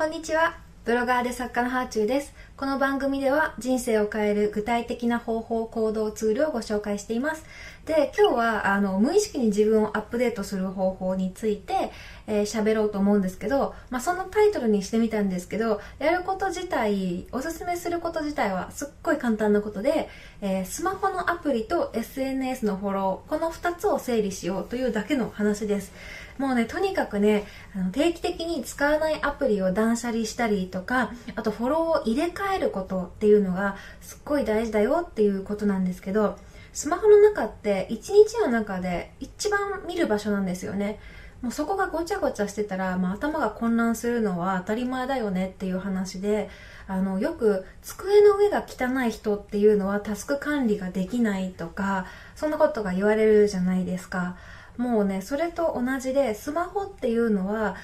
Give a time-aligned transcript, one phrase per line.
[0.00, 0.56] こんにちは。
[0.86, 2.32] ブロガーで作家のハーチューです。
[2.56, 7.44] この番組では人生を変える具体的な方法、行動、ツールをご紹介しています。
[7.84, 11.90] で、今日はあの無意識に自分をアップデートする方法について
[12.30, 20.08] えー、喋ろうと思うんですけど、まあ、そのタイトルにしてみたんですけど、やること自体、おすすめすること自体はすっごい簡単なことで、
[20.40, 25.92] えー、スマホのアプリと SNS のフォロー、この2つを整理しようというだけの話です。
[26.40, 27.44] もうね、とにかくね、
[27.76, 36.38] あの定期的に使わないアプリを断捨離したりとか、あとフォローを入れ替えることっていうのがすっごい大事だよっていうことなんですけど、
[36.72, 40.98] スマホの中って1日の中で一番見る場所なんですよね。
[41.42, 46.50] もうそこがごちゃごちゃしてたら、まあ、頭が混乱するのは当たり前だよねっていう話で
[46.86, 52.04] あのよく机の上が汚い人っていうのはタスク管理ができないとか
[52.36, 54.36] そんなことが言われるじゃないですか
[54.76, 57.76] もうねそれと同じでスマホっていうのは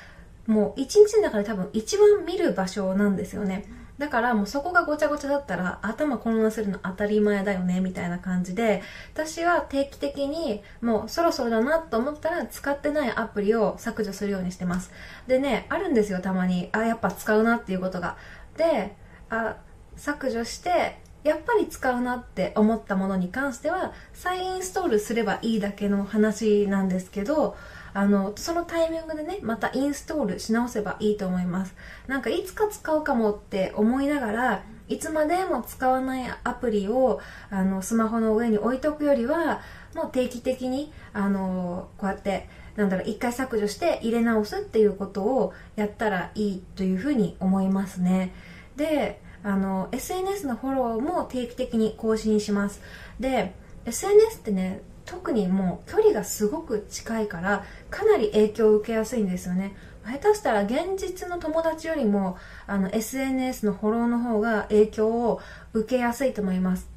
[0.46, 3.64] もう一日の中で多分一番見る場所なんですよね。
[3.98, 8.82] だからもうそこがごちゃごちゃだったら頭混乱するの当たり前だよねみたいな感じで
[9.14, 14.90] 私は定期的にもうそろそろだなと思ったら使ってないアプリを削除するようにしてます。
[15.26, 16.68] でねあるんですよたまに。
[16.72, 18.16] あやっぱ使うなっていうことが。
[18.56, 18.94] で
[19.30, 19.56] あ
[19.96, 27.56] 削除してやっぱり使うなって思ったものに関しては再インストールすればいいだけの話なんですけど
[27.94, 31.74] あのそのタイミングでねまたインストールし直せばいいと思います。
[32.06, 39.62] なんかいつか使うかもって思いながらいつまでも使わないアプリをあのスマホの上に置いとくよりは
[39.94, 48.34] もう定期的にあのこうやってなんだろう一回削除して入れ直すっていうことをやったらいいというふうに思いますね。
[48.76, 52.80] であの SNS のフォローも定期的に更新します。
[53.20, 59.76] で SNS ってね特にもう距離がすごく近いからかなり影響を受けやすいんですよね。
[60.04, 62.36] 下手したら現実の友達よりも
[62.66, 65.40] あの SNS のフォローの方が影響を
[65.72, 66.95] 受けやすいと思います。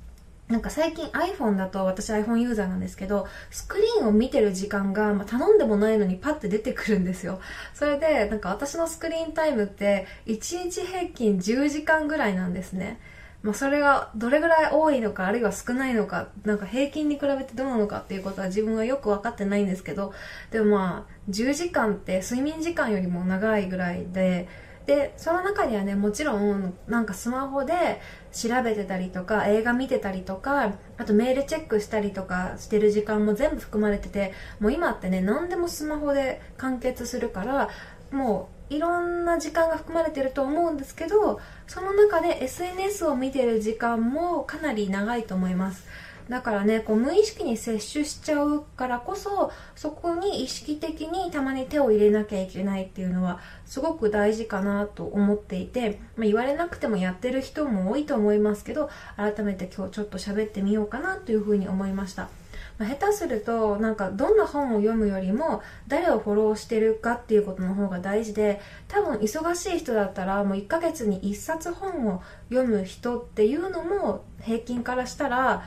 [0.50, 7.40] なんか最近 iPhone だと私 iPhone ユーザーなんですけどスクリーンを見てる時間が、まあ、頼んでもないのにパッて出てくるんですよ。
[7.76, 13.00] それでなんか私のスクリーンタイムって1日平均10時間ぐらいなんですね。
[13.44, 20.14] まあ、それがどれぐらい多いのかあるいは少ないのかなんか平均に比べてどうなのかっていうことは自分はよく分かってないんですけど
[20.52, 24.50] でもまあ10時間って睡眠時間よりも長いぐらいで
[24.90, 28.02] でその中にはねもちろんなんかスマホで
[28.34, 37.70] 調べてたりとか映画見てたりとかあとメールチェックしたりとかしてる時間も全部含まれててもう今ってね何でもスマホで完結するから
[38.12, 45.86] もういろんな時間が含まれてると思うんですけどその中で SNS を見てる時間もかなり長いと思います。
[46.30, 62.30] だからねこう無意識に摂取しちゃうからこそそこに意識的にたまに手を入れなきゃいけないっていうのはすごく大事かなと思っていて、まあ、言われなくてもやってる人も多いと思いますけど改めて今日ちょっと喋ってみようかなというふうに思いました。
[62.78, 75.66] ま、下手するとなんかどんな本を読むよりも誰をフォローしてるかっていうことの方が大事で多分忙しい人だったらもう1ヶ月に1冊本を読む人っていうのも平均からしたら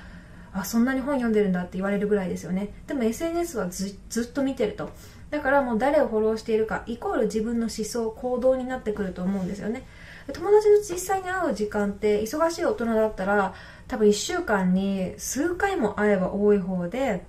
[0.55, 2.71] あそんなに本読んでるんだって言われるぐらいですよね。
[2.87, 4.91] でも SNS はずっと見てると。
[5.31, 9.87] だからもう誰をフォローしているかイコール自分の思想行動になってくると思うんですよね。
[10.33, 13.55] 友達と実際に会う時間って忙しい大人だったら
[13.89, 17.25] 多分1週間に数回も会えば多い方で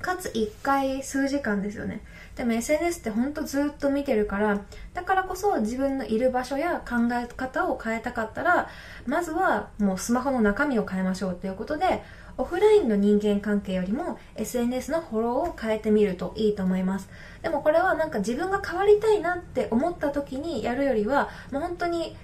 [0.00, 2.02] かつ1回数時間ですよね。
[2.36, 4.60] でも SNS ってほんとずっと見てるから
[4.92, 8.68] だからこそ自分のいる場所や考え方を変えたかったら
[9.06, 12.02] まずはもうスマホの中身を変えましょうということで
[12.36, 17.08] オフラインの人間関係よりも SNS のフォローを変えてみるといいと思います。
[17.42, 22.14] でもこれはなんか自分が変わりたいなって思った時にやるよりはもう本当に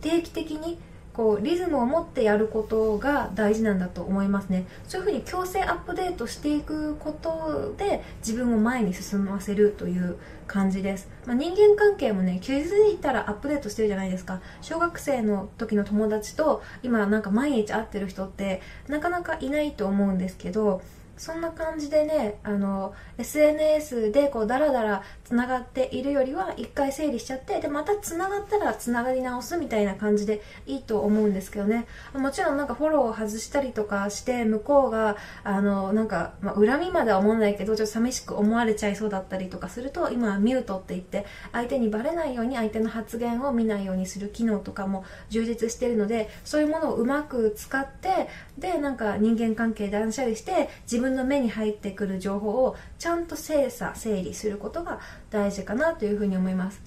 [0.00, 0.80] 定期的に
[1.12, 4.66] こうリズムを持ってやることが大事なんだと思いますね。
[4.86, 10.16] そういうふうに強制アップデートしていくことで自分を前に進ませるという
[10.46, 14.40] 感じです、まあ、人間関係もね気づいたらアップデートしてるじゃないですか。
[14.60, 20.80] 小学生の時の友達と今なんか毎日会ってる人ってなかなかいないと思うんですけど
[21.20, 31.86] そんな感じでねあの SNS でこうダラダラつながっているよりは一回整理しちゃってでまたつながったらつながり直すみたいな感じでいいと思うんですけどね。
[32.14, 56.80] もちろんなんかフォローを外したりとかして向こうがあのなんか、まあ、恨みまでは思わないけどちょっと寂しく思われちゃいそうだったりとかすると今はミュートって言って相手にバレないように相手の発言を見ないようにする機能とかも充実してるのでそういうものをうまく使ってでなんか人間関係断捨離して自分分の目に入ってくる情報をちゃんと精査整理することが大事かなというふうに思います。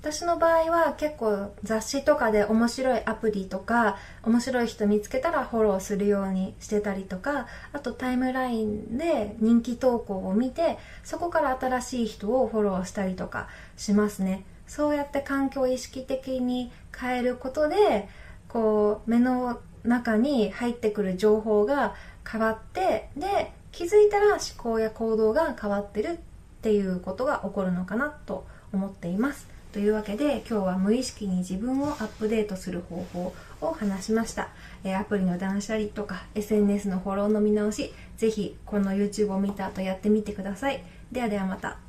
[0.00, 14.44] 私の場合は結構雑誌とかで面白いアプリとか面白い人見つけたらフォローするようにしてたりとかあとタイムラインで人気投稿を見てそこから新しい人をフォローしたりとかしますね。
[14.68, 18.08] そうやって環境を意識的に変えることで
[18.48, 21.94] こう目の中に入ってくる情報が
[22.30, 26.16] 変わってで気づいたら思考や行動が変わってるっ
[26.62, 29.48] ていうことが起こるのかなと思っています。
[29.70, 34.48] というわけで今日は無意識に自分をアップデートする方法を話しました、
[34.82, 40.82] えアプリの断捨離とか SNS のフォローの見直しぜひこの YouTube を見た後やってみてください。
[41.12, 41.85] ではではまた。